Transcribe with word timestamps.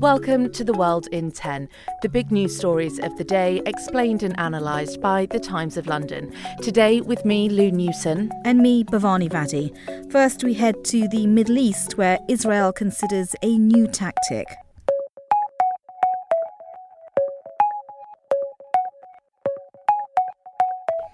Welcome 0.00 0.52
to 0.52 0.62
The 0.62 0.74
World 0.74 1.08
in 1.10 1.32
10, 1.32 1.68
the 2.02 2.08
big 2.08 2.30
news 2.30 2.56
stories 2.56 3.00
of 3.00 3.18
the 3.18 3.24
day 3.24 3.60
explained 3.66 4.22
and 4.22 4.32
analysed 4.38 5.00
by 5.00 5.26
The 5.26 5.40
Times 5.40 5.76
of 5.76 5.88
London. 5.88 6.32
Today 6.62 7.00
with 7.00 7.24
me, 7.24 7.48
Lou 7.48 7.72
Newson. 7.72 8.30
And 8.44 8.60
me, 8.60 8.84
Bhavani 8.84 9.28
Vadi. 9.28 9.74
First, 10.08 10.44
we 10.44 10.54
head 10.54 10.84
to 10.84 11.08
the 11.08 11.26
Middle 11.26 11.58
East, 11.58 11.98
where 11.98 12.20
Israel 12.28 12.72
considers 12.72 13.34
a 13.42 13.58
new 13.58 13.88
tactic. 13.88 14.46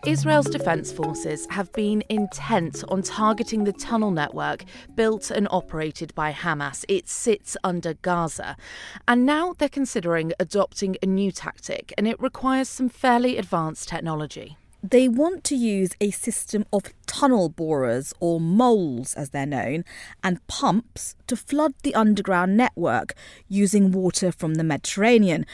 Israel's 0.06 0.50
defense 0.50 0.92
forces 0.92 1.47
have 1.48 1.72
been 1.72 2.05
intent 2.10 2.84
on 2.88 3.02
targeting 3.02 3.64
the 3.64 3.72
tunnel 3.72 4.11
network 4.11 4.64
built 4.94 5.30
and 5.30 5.48
operated 5.50 6.14
by 6.14 6.30
Hamas. 6.30 6.84
It 6.88 7.08
sits 7.08 7.56
under 7.64 7.94
Gaza. 7.94 8.58
And 9.08 9.24
now 9.24 9.55
they're 9.55 9.69
considering 9.70 10.34
adopting 10.38 10.96
a 11.02 11.06
new 11.06 11.33
tactic, 11.33 11.94
and 11.96 12.06
it 12.06 12.20
requires 12.20 12.69
some 12.69 12.91
fairly 12.91 13.38
advanced 13.38 13.88
technology. 13.88 14.58
They 14.83 15.08
want 15.08 15.42
to 15.44 15.56
use 15.56 15.92
a 16.02 16.11
system 16.11 16.66
of 16.70 16.92
tunnel 17.14 17.48
borers, 17.48 18.12
or 18.18 18.40
moles 18.40 19.14
as 19.14 19.30
they're 19.30 19.46
known, 19.46 19.84
and 20.24 20.44
pumps 20.48 21.14
to 21.28 21.36
flood 21.36 21.72
the 21.84 21.94
underground 21.94 22.56
network 22.56 23.14
using 23.48 23.92
water 23.92 24.32
from 24.32 24.54
the 24.54 24.64
Mediterranean. 24.64 25.46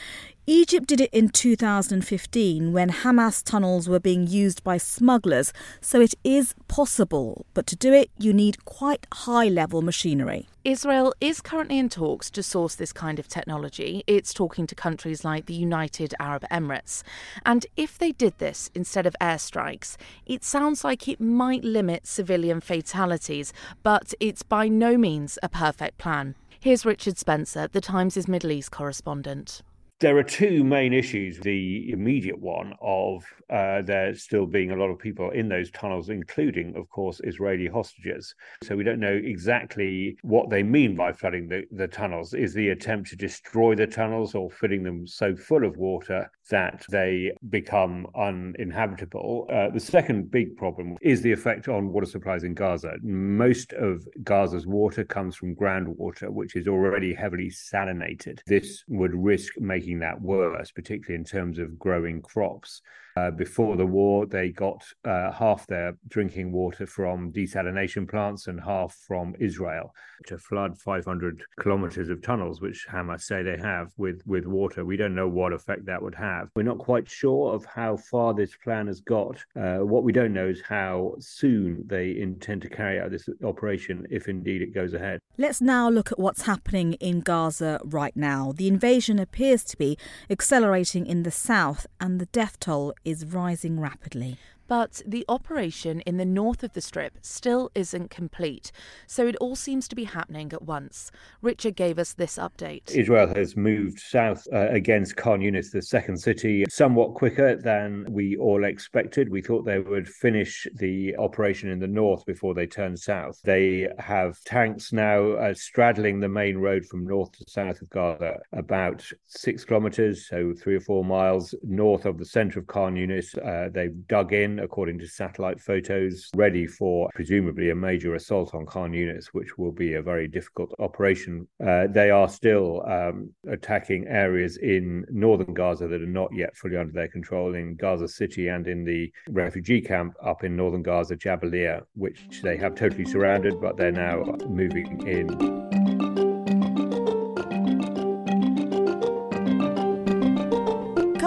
Egypt 0.46 0.86
did 0.86 1.02
it 1.02 1.12
in 1.12 1.28
2015 1.28 2.72
when 2.72 2.90
Hamas 2.90 3.44
tunnels 3.44 3.90
were 3.90 4.00
being 4.00 4.26
used 4.26 4.64
by 4.64 4.78
smugglers, 4.78 5.52
so 5.82 6.00
it 6.00 6.14
is 6.24 6.54
possible, 6.66 7.44
but 7.52 7.66
to 7.66 7.76
do 7.76 7.92
it, 7.92 8.10
you 8.18 8.32
need 8.32 8.64
quite 8.64 9.06
high 9.12 9.48
level 9.48 9.82
machinery. 9.82 10.48
Israel 10.64 11.14
is 11.22 11.40
currently 11.40 11.78
in 11.78 11.88
talks 11.88 12.30
to 12.30 12.42
source 12.42 12.74
this 12.74 12.92
kind 12.92 13.18
of 13.18 13.28
technology. 13.28 14.04
It's 14.06 14.34
talking 14.34 14.66
to 14.66 14.74
countries 14.74 15.24
like 15.24 15.46
the 15.46 15.54
United 15.54 16.14
Arab 16.20 16.44
Emirates. 16.50 17.02
And 17.46 17.64
if 17.78 17.96
they 17.96 18.12
did 18.12 18.36
this 18.36 18.70
instead 18.74 19.06
of 19.06 19.16
airstrikes, 19.22 19.96
it 20.26 20.44
sounds 20.44 20.84
like 20.84 21.08
it 21.08 21.18
might 21.18 21.49
limit 21.58 22.06
civilian 22.06 22.60
fatalities, 22.60 23.52
but 23.82 24.14
it's 24.20 24.42
by 24.42 24.68
no 24.68 24.96
means 24.96 25.38
a 25.42 25.48
perfect 25.48 25.98
plan. 25.98 26.36
Here's 26.60 26.86
Richard 26.86 27.18
Spencer, 27.18 27.68
the 27.68 27.80
Times' 27.80 28.28
Middle 28.28 28.52
East 28.52 28.70
correspondent. 28.70 29.62
There 30.00 30.16
are 30.16 30.22
two 30.22 30.64
main 30.64 30.94
issues. 30.94 31.38
The 31.40 31.92
immediate 31.92 32.40
one 32.40 32.72
of 32.80 33.22
uh, 33.50 33.82
there 33.82 34.14
still 34.14 34.46
being 34.46 34.70
a 34.70 34.76
lot 34.76 34.88
of 34.88 34.98
people 34.98 35.30
in 35.30 35.48
those 35.48 35.70
tunnels, 35.72 36.08
including, 36.08 36.74
of 36.74 36.88
course, 36.88 37.20
Israeli 37.24 37.66
hostages. 37.66 38.34
So 38.62 38.76
we 38.76 38.84
don't 38.84 39.00
know 39.00 39.20
exactly 39.22 40.16
what 40.22 40.48
they 40.48 40.62
mean 40.62 40.94
by 40.96 41.12
flooding 41.12 41.48
the, 41.48 41.64
the 41.72 41.88
tunnels. 41.88 42.32
Is 42.32 42.54
the 42.54 42.70
attempt 42.70 43.10
to 43.10 43.16
destroy 43.16 43.74
the 43.74 43.86
tunnels 43.86 44.34
or 44.34 44.50
filling 44.50 44.84
them 44.84 45.06
so 45.06 45.36
full 45.36 45.64
of 45.64 45.76
water 45.76 46.30
that 46.48 46.84
they 46.90 47.32
become 47.50 48.06
uninhabitable? 48.14 49.48
Uh, 49.52 49.68
the 49.68 49.80
second 49.80 50.30
big 50.30 50.56
problem 50.56 50.96
is 51.02 51.20
the 51.20 51.32
effect 51.32 51.68
on 51.68 51.92
water 51.92 52.06
supplies 52.06 52.44
in 52.44 52.54
Gaza. 52.54 52.94
Most 53.02 53.72
of 53.74 54.06
Gaza's 54.22 54.66
water 54.66 55.04
comes 55.04 55.36
from 55.36 55.56
groundwater, 55.56 56.30
which 56.30 56.56
is 56.56 56.68
already 56.68 57.12
heavily 57.12 57.50
salinated. 57.50 58.40
This 58.46 58.84
would 58.88 59.14
risk 59.14 59.54
making 59.58 59.89
making 59.90 60.00
that 60.00 60.22
worse, 60.22 60.70
particularly 60.70 61.16
in 61.16 61.24
terms 61.24 61.58
of 61.58 61.78
growing 61.78 62.22
crops. 62.22 62.82
Uh, 63.20 63.30
before 63.30 63.76
the 63.76 63.86
war, 63.86 64.24
they 64.24 64.48
got 64.48 64.82
uh, 65.04 65.30
half 65.30 65.66
their 65.66 65.92
drinking 66.08 66.52
water 66.52 66.86
from 66.86 67.32
desalination 67.32 68.08
plants 68.08 68.46
and 68.46 68.60
half 68.60 68.94
from 69.06 69.34
Israel 69.38 69.94
to 70.26 70.38
flood 70.38 70.78
500 70.78 71.42
kilometers 71.58 72.08
of 72.08 72.22
tunnels, 72.22 72.60
which 72.60 72.86
Hamas 72.90 73.22
say 73.22 73.42
they 73.42 73.58
have 73.58 73.92
with, 73.96 74.22
with 74.26 74.46
water. 74.46 74.84
We 74.84 74.96
don't 74.96 75.14
know 75.14 75.28
what 75.28 75.52
effect 75.52 75.86
that 75.86 76.02
would 76.02 76.14
have. 76.14 76.48
We're 76.54 76.62
not 76.62 76.78
quite 76.78 77.08
sure 77.08 77.54
of 77.54 77.64
how 77.64 77.96
far 77.96 78.32
this 78.34 78.56
plan 78.56 78.86
has 78.86 79.00
got. 79.00 79.42
Uh, 79.56 79.78
what 79.78 80.04
we 80.04 80.12
don't 80.12 80.32
know 80.32 80.48
is 80.48 80.62
how 80.62 81.14
soon 81.18 81.84
they 81.86 82.16
intend 82.18 82.62
to 82.62 82.68
carry 82.68 83.00
out 83.00 83.10
this 83.10 83.28
operation, 83.44 84.06
if 84.10 84.28
indeed 84.28 84.62
it 84.62 84.74
goes 84.74 84.94
ahead. 84.94 85.20
Let's 85.36 85.60
now 85.60 85.88
look 85.88 86.12
at 86.12 86.18
what's 86.18 86.42
happening 86.42 86.94
in 86.94 87.20
Gaza 87.20 87.80
right 87.84 88.16
now. 88.16 88.52
The 88.54 88.68
invasion 88.68 89.18
appears 89.18 89.64
to 89.64 89.76
be 89.76 89.98
accelerating 90.28 91.06
in 91.06 91.22
the 91.22 91.30
south, 91.30 91.86
and 92.00 92.20
the 92.20 92.26
death 92.26 92.58
toll 92.60 92.94
is 93.10 93.24
rising 93.26 93.80
rapidly. 93.80 94.38
But 94.70 95.02
the 95.04 95.24
operation 95.28 95.98
in 96.02 96.16
the 96.16 96.24
north 96.24 96.62
of 96.62 96.74
the 96.74 96.80
Strip 96.80 97.18
still 97.22 97.72
isn't 97.74 98.08
complete, 98.08 98.70
so 99.04 99.26
it 99.26 99.34
all 99.40 99.56
seems 99.56 99.88
to 99.88 99.96
be 99.96 100.04
happening 100.04 100.52
at 100.52 100.62
once. 100.62 101.10
Richard 101.42 101.74
gave 101.74 101.98
us 101.98 102.12
this 102.12 102.36
update. 102.36 102.88
Israel 102.92 103.26
has 103.34 103.56
moved 103.56 103.98
south 103.98 104.46
uh, 104.52 104.68
against 104.68 105.16
Khan 105.16 105.40
Yunis, 105.40 105.72
the 105.72 105.82
second 105.82 106.18
city, 106.18 106.64
somewhat 106.68 107.14
quicker 107.14 107.56
than 107.56 108.06
we 108.10 108.36
all 108.36 108.62
expected. 108.62 109.28
We 109.28 109.42
thought 109.42 109.64
they 109.64 109.80
would 109.80 110.08
finish 110.08 110.68
the 110.76 111.16
operation 111.16 111.68
in 111.68 111.80
the 111.80 111.88
north 111.88 112.24
before 112.24 112.54
they 112.54 112.68
turn 112.68 112.96
south. 112.96 113.40
They 113.42 113.88
have 113.98 114.38
tanks 114.44 114.92
now 114.92 115.32
uh, 115.32 115.52
straddling 115.52 116.20
the 116.20 116.28
main 116.28 116.58
road 116.58 116.84
from 116.84 117.04
north 117.04 117.32
to 117.32 117.44
south 117.48 117.82
of 117.82 117.90
Gaza, 117.90 118.38
about 118.52 119.04
six 119.26 119.64
kilometers, 119.64 120.28
so 120.28 120.54
three 120.54 120.76
or 120.76 120.80
four 120.80 121.04
miles 121.04 121.56
north 121.64 122.06
of 122.06 122.18
the 122.18 122.24
center 122.24 122.60
of 122.60 122.68
Khan 122.68 122.94
Yunis. 122.94 123.36
Uh, 123.36 123.68
they've 123.74 124.06
dug 124.06 124.32
in 124.32 124.59
according 124.60 124.98
to 124.98 125.06
satellite 125.06 125.60
photos, 125.60 126.30
ready 126.34 126.66
for 126.66 127.10
presumably 127.14 127.70
a 127.70 127.74
major 127.74 128.14
assault 128.14 128.54
on 128.54 128.66
Khan 128.66 128.92
Yunis, 128.92 129.26
which 129.32 129.58
will 129.58 129.72
be 129.72 129.94
a 129.94 130.02
very 130.02 130.28
difficult 130.28 130.72
operation. 130.78 131.46
Uh, 131.64 131.86
they 131.88 132.10
are 132.10 132.28
still 132.28 132.84
um, 132.86 133.30
attacking 133.48 134.06
areas 134.06 134.56
in 134.58 135.04
northern 135.10 135.54
Gaza 135.54 135.88
that 135.88 136.02
are 136.02 136.06
not 136.06 136.30
yet 136.34 136.56
fully 136.56 136.76
under 136.76 136.92
their 136.92 137.08
control 137.08 137.54
in 137.54 137.76
Gaza 137.76 138.08
City 138.08 138.48
and 138.48 138.66
in 138.66 138.84
the 138.84 139.12
refugee 139.28 139.80
camp 139.80 140.14
up 140.24 140.44
in 140.44 140.56
northern 140.56 140.82
Gaza, 140.82 141.16
Jabalia, 141.16 141.82
which 141.94 142.42
they 142.42 142.56
have 142.56 142.74
totally 142.74 143.04
surrounded, 143.04 143.60
but 143.60 143.76
they're 143.76 143.92
now 143.92 144.24
moving 144.48 145.06
in. 145.06 145.69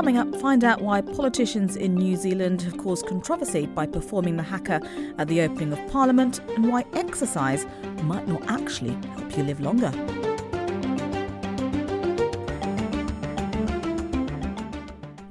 Coming 0.03 0.17
up, 0.17 0.35
find 0.41 0.65
out 0.65 0.81
why 0.81 0.99
politicians 0.99 1.77
in 1.77 1.95
New 1.95 2.17
Zealand 2.17 2.61
have 2.63 2.77
caused 2.77 3.05
controversy 3.05 3.67
by 3.67 3.85
performing 3.85 4.35
the 4.35 4.43
haka 4.43 4.81
at 5.17 5.29
the 5.29 5.39
opening 5.39 5.71
of 5.71 5.79
Parliament 5.87 6.41
and 6.57 6.67
why 6.67 6.83
exercise 6.91 7.65
might 8.01 8.27
not 8.27 8.43
actually 8.49 8.97
help 9.15 9.37
you 9.37 9.43
live 9.43 9.61
longer. 9.61 9.93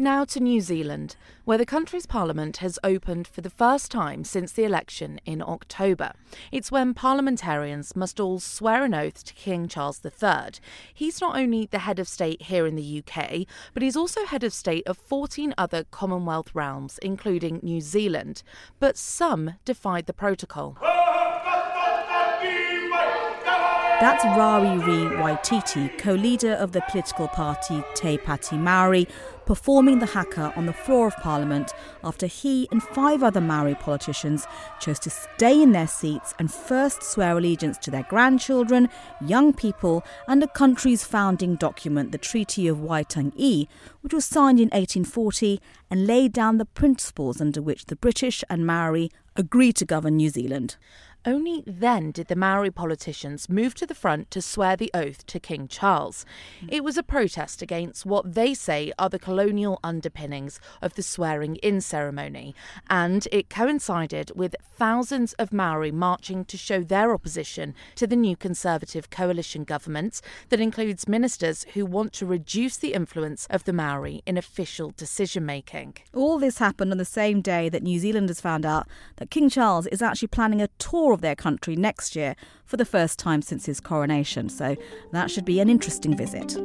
Now 0.02 0.24
to 0.24 0.40
New 0.40 0.60
Zealand, 0.60 1.14
where 1.44 1.56
the 1.56 1.64
country's 1.64 2.06
parliament 2.06 2.56
has 2.56 2.76
opened 2.82 3.28
for 3.28 3.40
the 3.40 3.48
first 3.48 3.92
time 3.92 4.24
since 4.24 4.50
the 4.50 4.64
election 4.64 5.20
in 5.24 5.40
October. 5.40 6.14
It's 6.50 6.72
when 6.72 6.92
parliamentarians 6.92 7.94
must 7.94 8.18
all 8.18 8.40
swear 8.40 8.84
an 8.84 8.94
oath 8.94 9.22
to 9.22 9.32
King 9.34 9.68
Charles 9.68 10.04
III. 10.04 10.54
He's 10.92 11.20
not 11.20 11.36
only 11.36 11.66
the 11.66 11.78
head 11.78 12.00
of 12.00 12.08
state 12.08 12.42
here 12.42 12.66
in 12.66 12.74
the 12.74 13.00
UK, 13.06 13.46
but 13.74 13.84
he's 13.84 13.96
also 13.96 14.24
head 14.24 14.42
of 14.42 14.52
state 14.52 14.84
of 14.88 14.98
14 14.98 15.54
other 15.56 15.84
Commonwealth 15.84 16.52
realms, 16.52 16.98
including 17.00 17.60
New 17.62 17.80
Zealand. 17.80 18.42
But 18.80 18.98
some 18.98 19.54
defied 19.64 20.06
the 20.06 20.12
protocol. 20.12 20.78
That's 24.02 24.24
Rawiri 24.24 25.16
Waititi, 25.20 25.96
co 25.96 26.14
leader 26.14 26.54
of 26.54 26.72
the 26.72 26.80
political 26.90 27.28
party 27.28 27.84
Te 27.94 28.18
Pāti 28.18 28.58
Maori, 28.58 29.06
performing 29.46 30.00
the 30.00 30.06
haka 30.06 30.52
on 30.56 30.66
the 30.66 30.72
floor 30.72 31.06
of 31.06 31.16
Parliament 31.18 31.70
after 32.02 32.26
he 32.26 32.66
and 32.72 32.82
five 32.82 33.22
other 33.22 33.40
Maori 33.40 33.76
politicians 33.76 34.44
chose 34.80 34.98
to 34.98 35.08
stay 35.08 35.62
in 35.62 35.70
their 35.70 35.86
seats 35.86 36.34
and 36.40 36.52
first 36.52 37.04
swear 37.04 37.38
allegiance 37.38 37.78
to 37.78 37.92
their 37.92 38.02
grandchildren, 38.10 38.88
young 39.24 39.52
people, 39.52 40.02
and 40.26 40.42
the 40.42 40.48
country's 40.48 41.04
founding 41.04 41.54
document, 41.54 42.10
the 42.10 42.18
Treaty 42.18 42.66
of 42.66 42.78
Waitangi, 42.78 43.68
which 44.00 44.12
was 44.12 44.24
signed 44.24 44.58
in 44.58 44.70
1840 44.70 45.60
and 45.92 46.08
laid 46.08 46.32
down 46.32 46.58
the 46.58 46.64
principles 46.64 47.40
under 47.40 47.62
which 47.62 47.86
the 47.86 47.94
British 47.94 48.42
and 48.50 48.66
Maori 48.66 49.12
agreed 49.36 49.76
to 49.76 49.84
govern 49.84 50.16
New 50.16 50.28
Zealand. 50.28 50.76
Only 51.24 51.62
then 51.66 52.10
did 52.10 52.26
the 52.26 52.34
Maori 52.34 52.72
politicians 52.72 53.48
move 53.48 53.74
to 53.76 53.86
the 53.86 53.94
front 53.94 54.28
to 54.32 54.42
swear 54.42 54.76
the 54.76 54.90
oath 54.92 55.24
to 55.26 55.38
King 55.38 55.68
Charles. 55.68 56.26
Hmm. 56.60 56.66
It 56.68 56.82
was 56.82 56.96
a 56.96 57.02
protest 57.04 57.62
against 57.62 58.04
what 58.04 58.34
they 58.34 58.54
say 58.54 58.92
are 58.98 59.08
the 59.08 59.20
colonial 59.20 59.78
underpinnings 59.84 60.58
of 60.80 60.94
the 60.94 61.02
swearing 61.02 61.56
in 61.56 61.80
ceremony, 61.80 62.56
and 62.90 63.28
it 63.30 63.48
coincided 63.48 64.32
with 64.34 64.56
thousands 64.62 65.32
of 65.34 65.52
Maori 65.52 65.92
marching 65.92 66.44
to 66.46 66.56
show 66.56 66.82
their 66.82 67.14
opposition 67.14 67.74
to 67.94 68.06
the 68.08 68.16
new 68.16 68.36
Conservative 68.36 69.08
coalition 69.08 69.62
government 69.62 70.20
that 70.48 70.60
includes 70.60 71.06
ministers 71.06 71.64
who 71.74 71.86
want 71.86 72.12
to 72.14 72.26
reduce 72.26 72.76
the 72.76 72.94
influence 72.94 73.46
of 73.48 73.62
the 73.62 73.72
Maori 73.72 74.22
in 74.26 74.36
official 74.36 74.90
decision 74.96 75.46
making. 75.46 75.94
All 76.12 76.40
this 76.40 76.58
happened 76.58 76.90
on 76.90 76.98
the 76.98 77.04
same 77.04 77.40
day 77.42 77.68
that 77.68 77.84
New 77.84 78.00
Zealanders 78.00 78.40
found 78.40 78.66
out 78.66 78.88
that 79.16 79.30
King 79.30 79.48
Charles 79.48 79.86
is 79.86 80.02
actually 80.02 80.28
planning 80.28 80.60
a 80.60 80.68
tour 80.78 81.11
of 81.12 81.20
their 81.20 81.36
country 81.36 81.76
next 81.76 82.16
year 82.16 82.34
for 82.64 82.76
the 82.76 82.84
first 82.84 83.18
time 83.18 83.42
since 83.42 83.66
his 83.66 83.80
coronation. 83.80 84.48
So 84.48 84.76
that 85.12 85.30
should 85.30 85.44
be 85.44 85.60
an 85.60 85.68
interesting 85.68 86.16
visit. 86.16 86.56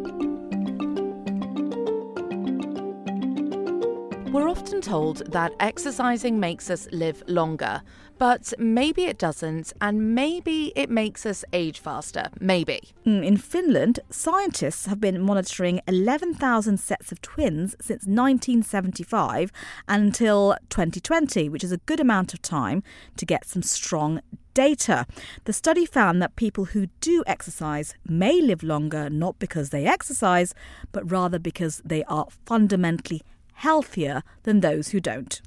We're 4.38 4.50
often 4.50 4.82
told 4.82 5.32
that 5.32 5.52
exercising 5.60 6.40
makes 6.40 6.70
us 6.70 6.88
live 6.92 7.24
longer, 7.26 7.82
but 8.20 8.54
maybe 8.60 9.06
it 9.06 9.18
doesn't, 9.18 9.74
and 9.82 10.14
maybe 10.14 10.72
it 10.76 10.92
makes 10.92 11.26
us 11.26 11.44
age 11.54 11.80
faster. 11.80 12.30
Maybe. 12.40 12.82
Hmm, 13.04 13.24
in 13.24 13.38
Finland, 13.38 14.00
scientists 14.12 14.86
have 14.86 15.02
been 15.02 15.20
monitoring 15.22 15.82
11,000 15.88 16.80
sets 16.80 17.12
of 17.12 17.20
twins 17.24 17.76
since 17.82 18.06
1975 18.06 19.52
until 19.88 20.56
2020, 20.70 21.50
which 21.50 21.64
is 21.64 21.72
a 21.72 21.78
good 21.88 22.00
amount 22.00 22.36
of 22.36 22.42
time 22.44 22.84
to 23.16 23.26
get 23.26 23.44
some 23.44 23.64
strong 23.64 24.22
data. 24.54 25.08
The 25.46 25.54
study 25.54 25.88
found 25.88 26.22
that 26.22 26.36
people 26.36 26.66
who 26.66 26.86
do 27.02 27.24
exercise 27.26 27.96
may 28.08 28.40
live 28.40 28.62
longer 28.62 29.10
not 29.10 29.40
because 29.40 29.72
they 29.72 29.88
exercise, 29.88 30.54
but 30.92 31.12
rather 31.12 31.40
because 31.40 31.82
they 31.84 32.04
are 32.04 32.28
fundamentally 32.46 33.24
healthier 33.58 34.24
than 34.44 34.60
those 34.60 34.90
who 34.90 35.00
don't. 35.00 35.42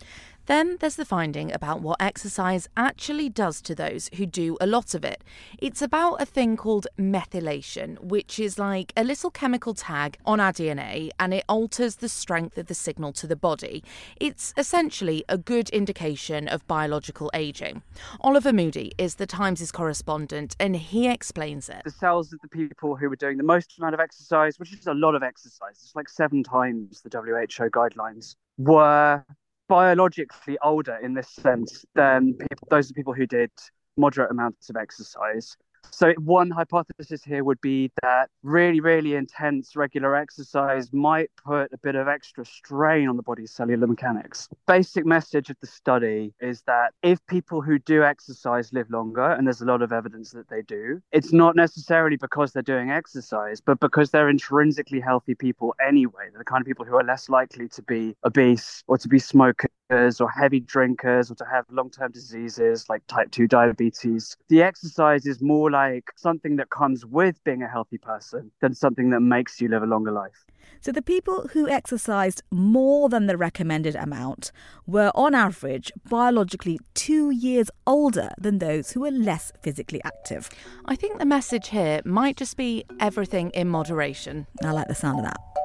Then 0.51 0.79
there's 0.81 0.97
the 0.97 1.05
finding 1.05 1.53
about 1.53 1.81
what 1.81 2.03
exercise 2.03 2.69
actually 2.77 3.29
does 3.29 3.63
to 3.63 3.73
those 3.73 4.11
who 4.17 4.27
do 4.27 4.59
a 4.61 4.67
lot 4.67 4.95
of 4.97 5.05
it. 5.05 5.23
It's 5.59 5.81
about 5.81 6.21
a 6.21 6.27
thing 6.27 6.57
called 6.57 6.89
methylation, 6.99 8.01
which 8.01 8.41
is 8.41 8.59
like 8.59 8.93
a 8.97 9.05
little 9.05 9.31
chemical 9.31 9.75
tag 9.75 10.19
on 10.27 10.41
our 10.41 10.53
DNA 10.53 11.11
and 11.21 11.33
it 11.33 11.45
alters 11.49 11.95
the 11.95 12.09
strength 12.09 12.59
of 12.59 12.67
the 12.67 12.75
signal 12.75 13.13
to 13.13 13.29
the 13.29 13.37
body. 13.37 13.85
It's 14.21 14.53
essentially 14.57 15.25
a 15.29 15.39
good 15.39 15.69
indication 15.71 16.49
of 16.49 16.67
biological 16.67 17.31
aging. 17.33 17.85
Oliver 18.21 18.53
Moody 18.53 18.91
is 18.99 19.15
the 19.15 19.29
Times' 19.29 19.71
correspondent 19.71 20.57
and 20.59 20.75
he 20.75 21.09
explains 21.09 21.69
it. 21.69 21.83
The 21.85 21.93
cells 21.93 22.33
of 22.33 22.41
the 22.41 22.49
people 22.49 22.97
who 22.97 23.09
were 23.09 23.15
doing 23.15 23.37
the 23.37 23.45
most 23.45 23.79
amount 23.79 23.95
of 23.95 24.01
exercise, 24.01 24.59
which 24.59 24.73
is 24.73 24.89
a 24.89 24.95
lot 24.95 25.15
of 25.15 25.23
exercise, 25.23 25.79
it's 25.81 25.95
like 25.95 26.09
seven 26.09 26.43
times 26.43 27.03
the 27.03 27.11
WHO 27.17 27.71
guidelines, 27.71 28.35
were 28.59 29.25
biologically 29.71 30.59
older 30.65 30.97
in 30.97 31.15
this 31.15 31.29
sense 31.29 31.85
than 31.95 32.35
people, 32.35 32.67
those 32.71 32.91
are 32.91 32.95
people 32.95 33.15
who 33.15 33.25
did 33.25 33.53
moderate 33.97 34.33
amounts 34.33 34.69
of 34.69 34.75
exercise. 34.75 35.57
So, 35.91 36.15
one 36.19 36.51
hypothesis 36.51 37.23
here 37.23 37.45
would 37.45 37.61
be 37.61 37.91
that 38.03 38.31
really, 38.43 38.81
really 38.81 39.15
intense 39.15 39.77
regular 39.77 40.17
exercise 40.17 40.93
might 40.93 41.31
put 41.45 41.73
a 41.73 41.79
bit 41.79 41.95
of 41.95 42.09
extra 42.09 42.45
strain 42.45 43.09
on 43.09 43.17
the 43.17 43.23
body's 43.23 43.53
cellular 43.53 43.87
mechanics. 43.87 44.49
Basic 44.67 45.05
message 45.05 45.51
of 45.51 45.57
the 45.61 45.67
study 45.67 46.33
is 46.41 46.63
that 46.63 46.93
if 47.03 47.19
people 47.27 47.61
who 47.61 47.79
do 47.79 48.03
exercise 48.03 48.73
live 48.73 48.91
longer, 48.91 49.31
and 49.33 49.47
there's 49.47 49.61
a 49.61 49.67
lot 49.67 49.83
of 49.83 49.93
evidence 49.93 50.31
that 50.31 50.49
they 50.49 50.63
do, 50.63 51.01
it's 51.13 51.33
not 51.33 51.57
necessarily 51.57 52.17
because 52.17 52.53
they're 52.53 52.63
doing 52.63 52.91
exercise, 52.91 53.61
but 53.61 53.81
because 53.81 54.11
they're 54.11 54.29
intrinsically 54.29 55.01
healthy 55.01 55.35
people 55.35 55.75
anyway. 55.87 56.29
They're 56.31 56.39
the 56.39 56.45
kind 56.45 56.63
of 56.63 56.67
people 56.67 56.85
who 56.85 56.97
are 56.97 57.05
less 57.05 57.29
likely 57.29 57.69
to 57.69 57.83
be 57.83 58.15
obese 58.25 58.83
or 58.87 58.99
to 58.99 59.09
be 59.09 59.19
smokers 59.19 60.21
or 60.21 60.31
heavy 60.31 60.61
drinkers 60.61 61.31
or 61.31 61.35
to 61.35 61.45
have 61.51 61.65
long 61.71 61.91
term 61.91 62.13
diseases 62.13 62.89
like 62.89 63.07
type 63.07 63.31
2 63.31 63.49
diabetes. 63.49 64.37
The 64.49 64.63
exercise 64.63 65.27
is 65.27 65.41
more 65.41 65.70
like 65.71 66.11
something 66.17 66.57
that 66.57 66.71
comes 66.71 67.07
with 67.07 67.43
being 67.45 67.63
a 67.63 67.69
healthy 67.69 67.99
person 67.99 68.51
than 68.61 68.75
something 68.75 69.11
that 69.11 69.21
makes 69.21 69.61
you 69.61 69.69
live 69.69 69.83
a 69.83 69.87
longer 69.87 70.13
life. 70.13 70.45
So, 70.81 70.93
the 70.93 71.03
people 71.03 71.49
who 71.53 71.69
exercised 71.69 72.43
more 72.51 73.09
than 73.09 73.27
the 73.27 73.37
recommended 73.37 73.97
amount 73.97 74.53
were, 74.87 75.11
on 75.15 75.35
average, 75.35 75.93
biologically 76.09 76.79
two 76.95 77.31
years 77.31 77.71
older 77.87 78.31
than 78.39 78.59
those 78.59 78.93
who 78.93 79.01
were 79.01 79.11
less 79.11 79.53
physically 79.63 80.01
active. 80.05 80.49
I 80.87 80.97
think 80.97 81.19
the 81.19 81.27
message 81.27 81.69
here 81.69 82.01
might 82.05 82.37
just 82.37 82.57
be 82.57 82.85
everything 82.99 83.51
in 83.51 83.69
moderation. 83.69 84.47
I 84.65 84.73
like 84.73 84.89
the 84.89 84.95
sound 84.95 85.19
of 85.21 85.25
that. 85.25 85.60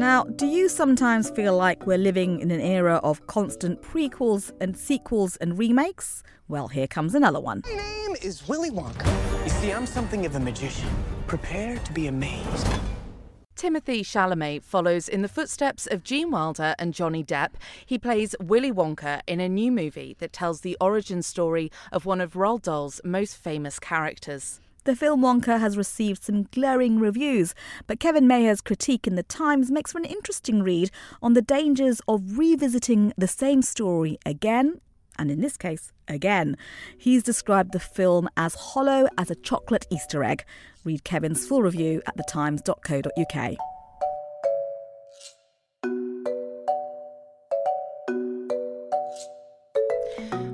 Now, 0.00 0.24
do 0.24 0.46
you 0.46 0.70
sometimes 0.70 1.28
feel 1.28 1.54
like 1.54 1.86
we're 1.86 1.98
living 1.98 2.40
in 2.40 2.50
an 2.50 2.60
era 2.62 3.00
of 3.02 3.26
constant 3.26 3.82
prequels 3.82 4.50
and 4.58 4.74
sequels 4.74 5.36
and 5.36 5.58
remakes? 5.58 6.22
Well, 6.48 6.68
here 6.68 6.86
comes 6.86 7.14
another 7.14 7.38
one. 7.38 7.64
My 7.66 7.74
name 7.74 8.16
is 8.22 8.48
Willy 8.48 8.70
Wonka. 8.70 9.04
You 9.44 9.50
see, 9.50 9.70
I'm 9.70 9.84
something 9.84 10.24
of 10.24 10.34
a 10.36 10.40
magician. 10.40 10.88
Prepare 11.26 11.76
to 11.80 11.92
be 11.92 12.06
amazed. 12.06 12.66
Timothée 13.54 14.00
Chalamet 14.00 14.64
follows 14.64 15.06
in 15.06 15.20
the 15.20 15.28
footsteps 15.28 15.86
of 15.86 16.02
Gene 16.02 16.30
Wilder 16.30 16.74
and 16.78 16.94
Johnny 16.94 17.22
Depp. 17.22 17.50
He 17.84 17.98
plays 17.98 18.34
Willy 18.40 18.72
Wonka 18.72 19.20
in 19.26 19.38
a 19.38 19.50
new 19.50 19.70
movie 19.70 20.16
that 20.18 20.32
tells 20.32 20.62
the 20.62 20.78
origin 20.80 21.20
story 21.20 21.70
of 21.92 22.06
one 22.06 22.22
of 22.22 22.32
Roald 22.32 22.62
Dahl's 22.62 23.02
most 23.04 23.36
famous 23.36 23.78
characters. 23.78 24.60
The 24.84 24.96
film 24.96 25.20
Wonka 25.20 25.60
has 25.60 25.76
received 25.76 26.24
some 26.24 26.44
glaring 26.44 26.98
reviews, 26.98 27.54
but 27.86 28.00
Kevin 28.00 28.26
Maher's 28.26 28.62
critique 28.62 29.06
in 29.06 29.14
The 29.14 29.22
Times 29.22 29.70
makes 29.70 29.92
for 29.92 29.98
an 29.98 30.06
interesting 30.06 30.62
read 30.62 30.90
on 31.20 31.34
the 31.34 31.42
dangers 31.42 32.00
of 32.08 32.38
revisiting 32.38 33.12
the 33.18 33.28
same 33.28 33.60
story 33.60 34.18
again, 34.24 34.80
and 35.18 35.30
in 35.30 35.42
this 35.42 35.58
case, 35.58 35.92
again. 36.08 36.56
He's 36.96 37.22
described 37.22 37.72
the 37.72 37.80
film 37.80 38.28
as 38.38 38.54
hollow 38.54 39.06
as 39.18 39.30
a 39.30 39.34
chocolate 39.34 39.86
Easter 39.90 40.24
egg. 40.24 40.44
Read 40.82 41.04
Kevin's 41.04 41.46
full 41.46 41.62
review 41.62 42.00
at 42.06 42.16
thetimes.co.uk. 42.16 43.56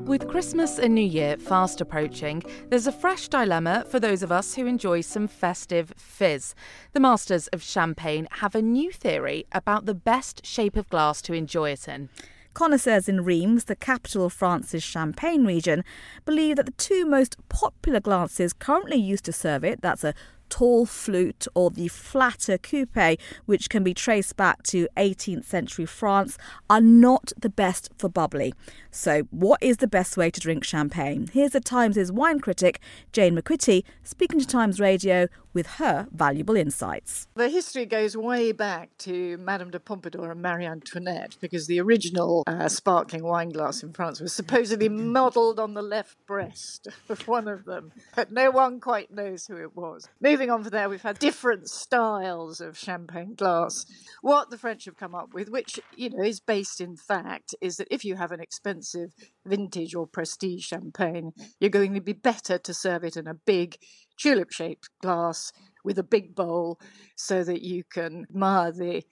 With 0.06 0.28
Christmas 0.28 0.78
and 0.78 0.94
New 0.94 1.00
Year 1.00 1.36
fast 1.36 1.80
approaching, 1.80 2.44
there's 2.68 2.86
a 2.86 2.92
fresh 2.92 3.26
dilemma 3.26 3.84
for 3.88 3.98
those 3.98 4.22
of 4.22 4.30
us 4.30 4.54
who 4.54 4.64
enjoy 4.64 5.00
some 5.00 5.26
festive 5.26 5.92
fizz. 5.96 6.54
The 6.92 7.00
masters 7.00 7.48
of 7.48 7.60
champagne 7.60 8.28
have 8.30 8.54
a 8.54 8.62
new 8.62 8.92
theory 8.92 9.46
about 9.50 9.84
the 9.84 9.94
best 9.94 10.46
shape 10.46 10.76
of 10.76 10.88
glass 10.90 11.20
to 11.22 11.32
enjoy 11.32 11.72
it 11.72 11.88
in. 11.88 12.08
Connoisseurs 12.54 13.08
in 13.08 13.24
Reims, 13.24 13.64
the 13.64 13.74
capital 13.74 14.26
of 14.26 14.32
France's 14.32 14.84
Champagne 14.84 15.44
region, 15.44 15.82
believe 16.24 16.54
that 16.54 16.66
the 16.66 16.72
two 16.72 17.04
most 17.04 17.36
popular 17.48 17.98
glasses 17.98 18.52
currently 18.52 18.98
used 18.98 19.24
to 19.24 19.32
serve 19.32 19.64
it, 19.64 19.82
that's 19.82 20.04
a 20.04 20.14
tall 20.48 20.86
flute 20.86 21.46
or 21.54 21.70
the 21.70 21.88
flatter 21.88 22.58
coupe, 22.58 23.18
which 23.46 23.68
can 23.68 23.82
be 23.82 23.94
traced 23.94 24.36
back 24.36 24.62
to 24.64 24.88
18th 24.96 25.44
century 25.44 25.86
France, 25.86 26.38
are 26.68 26.80
not 26.80 27.32
the 27.40 27.48
best 27.48 27.90
for 27.96 28.08
bubbly. 28.08 28.54
So, 28.90 29.22
what 29.30 29.62
is 29.62 29.78
the 29.78 29.86
best 29.86 30.16
way 30.16 30.30
to 30.30 30.40
drink 30.40 30.64
champagne? 30.64 31.28
Here's 31.32 31.52
the 31.52 31.60
Times' 31.60 32.10
wine 32.10 32.40
critic, 32.40 32.80
Jane 33.12 33.36
McQuitty, 33.36 33.84
speaking 34.02 34.40
to 34.40 34.46
Times 34.46 34.80
Radio 34.80 35.28
with 35.56 35.66
her 35.66 36.06
valuable 36.12 36.54
insights. 36.54 37.28
The 37.34 37.48
history 37.48 37.86
goes 37.86 38.14
way 38.14 38.52
back 38.52 38.90
to 38.98 39.38
Madame 39.38 39.70
de 39.70 39.80
Pompadour 39.80 40.30
and 40.30 40.42
Marie 40.42 40.66
Antoinette 40.66 41.38
because 41.40 41.66
the 41.66 41.80
original 41.80 42.44
uh, 42.46 42.68
sparkling 42.68 43.24
wine 43.24 43.48
glass 43.48 43.82
in 43.82 43.94
France 43.94 44.20
was 44.20 44.34
supposedly 44.34 44.90
modelled 44.90 45.58
on 45.58 45.72
the 45.72 45.80
left 45.80 46.18
breast 46.26 46.88
of 47.08 47.26
one 47.26 47.48
of 47.48 47.64
them, 47.64 47.90
but 48.14 48.30
no 48.30 48.50
one 48.50 48.80
quite 48.80 49.10
knows 49.10 49.46
who 49.46 49.56
it 49.56 49.74
was. 49.74 50.06
Moving 50.20 50.50
on 50.50 50.62
from 50.62 50.72
there, 50.72 50.90
we've 50.90 51.00
had 51.00 51.18
different 51.18 51.70
styles 51.70 52.60
of 52.60 52.76
champagne 52.76 53.34
glass. 53.34 53.86
What 54.20 54.50
the 54.50 54.58
French 54.58 54.84
have 54.84 54.98
come 54.98 55.14
up 55.14 55.32
with, 55.32 55.48
which 55.48 55.80
you 55.96 56.10
know 56.10 56.22
is 56.22 56.38
based 56.38 56.82
in 56.82 56.98
fact, 56.98 57.54
is 57.62 57.78
that 57.78 57.88
if 57.90 58.04
you 58.04 58.16
have 58.16 58.30
an 58.30 58.40
expensive 58.40 59.14
vintage 59.46 59.94
or 59.94 60.06
prestige 60.06 60.66
champagne, 60.66 61.32
you're 61.60 61.70
going 61.70 61.94
to 61.94 62.00
be 62.02 62.12
better 62.12 62.58
to 62.58 62.74
serve 62.74 63.04
it 63.04 63.16
in 63.16 63.26
a 63.26 63.32
big 63.32 63.78
tulip 64.16 64.52
shaped 64.52 64.88
glass 65.00 65.52
with 65.86 65.98
a 65.98 66.02
big 66.02 66.34
bowl 66.34 66.78
so 67.14 67.44
that 67.44 67.62
you 67.62 67.84
can 67.84 68.26
admire 68.28 68.72
the 68.72 69.02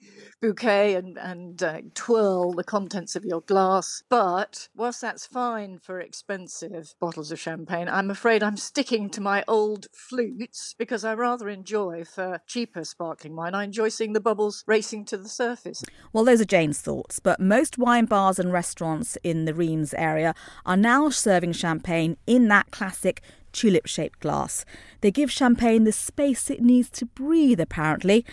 bouquet 0.41 0.93
and, 0.95 1.17
and 1.17 1.63
uh, 1.63 1.79
twirl 1.95 2.51
the 2.51 2.63
contents 2.63 3.15
of 3.15 3.23
your 3.23 3.41
glass. 3.41 4.03
But 4.09 4.67
whilst 4.75 5.01
that's 5.01 5.25
fine 5.25 5.79
for 5.79 5.99
expensive 5.99 6.93
bottles 6.99 7.31
of 7.31 7.39
champagne, 7.39 7.87
I'm 7.87 8.11
afraid 8.11 8.43
I'm 8.43 8.57
sticking 8.57 9.09
to 9.11 9.21
my 9.21 9.43
old 9.47 9.87
flutes 9.93 10.75
because 10.77 11.05
I 11.05 11.13
rather 11.13 11.49
enjoy, 11.49 12.03
for 12.03 12.41
cheaper 12.45 12.83
sparkling 12.83 13.35
wine, 13.35 13.55
I 13.55 13.63
enjoy 13.63 13.87
seeing 13.87 14.13
the 14.13 14.19
bubbles 14.19 14.63
racing 14.67 15.05
to 15.05 15.17
the 15.17 15.29
surface. 15.29 15.81
Well, 16.11 16.25
those 16.25 16.41
are 16.41 16.45
Jane's 16.45 16.81
thoughts, 16.81 17.19
but 17.19 17.39
most 17.39 17.77
wine 17.77 18.05
bars 18.05 18.37
and 18.37 18.51
restaurants 18.51 19.17
in 19.23 19.45
the 19.45 19.53
Reims 19.53 19.93
area 19.93 20.35
are 20.65 20.77
now 20.77 21.09
serving 21.09 21.53
champagne 21.53 22.17
in 22.27 22.49
that 22.49 22.71
classic 22.71 23.21
tulip 23.55 23.87
shaped 23.87 24.19
glass. 24.19 24.65
They 25.01 25.11
give 25.11 25.31
champagne 25.31 25.85
the 25.85 25.91
space 25.91 26.49
it 26.49 26.61
needs 26.61 26.89
to 26.91 27.05
breathe, 27.05 27.59
apparently. 27.59 28.25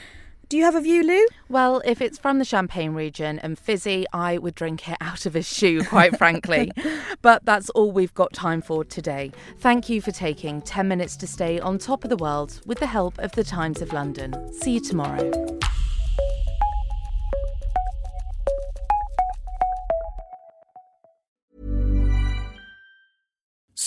Do 0.48 0.58
you 0.58 0.64
have 0.64 0.74
a 0.74 0.82
view, 0.82 1.02
Lou? 1.02 1.26
Well, 1.48 1.80
if 1.86 2.02
it's 2.02 2.18
from 2.18 2.38
the 2.38 2.44
Champagne 2.44 2.92
region 2.92 3.38
and 3.38 3.58
fizzy, 3.58 4.04
I 4.12 4.36
would 4.36 4.54
drink 4.54 4.86
it 4.86 4.98
out 5.00 5.24
of 5.24 5.34
a 5.34 5.42
shoe, 5.42 5.82
quite 5.84 6.18
frankly. 6.18 6.70
But 7.22 7.44
that's 7.44 7.70
all 7.70 7.92
we've 7.92 8.12
got 8.12 8.32
time 8.32 8.60
for 8.60 8.84
today. 8.84 9.30
Thank 9.60 9.88
you 9.88 10.02
for 10.02 10.10
taking 10.10 10.60
10 10.60 10.88
minutes 10.88 11.16
to 11.18 11.26
stay 11.26 11.60
on 11.60 11.78
top 11.78 12.02
of 12.04 12.10
the 12.10 12.16
world 12.16 12.60
with 12.66 12.80
the 12.80 12.86
help 12.86 13.16
of 13.18 13.32
the 13.32 13.44
Times 13.44 13.80
of 13.80 13.92
London. 13.92 14.52
See 14.52 14.72
you 14.72 14.80
tomorrow. 14.80 15.61